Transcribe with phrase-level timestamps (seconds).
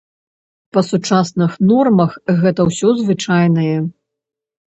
[0.75, 2.11] Па сучасных нормах
[2.41, 3.77] гэта ўсё звычайнае.